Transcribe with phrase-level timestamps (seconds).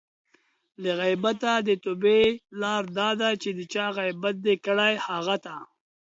[0.81, 2.21] له غیبته د توبې
[2.61, 5.55] لاره دا ده چې د چا غیبت دې کړی؛ هغه ته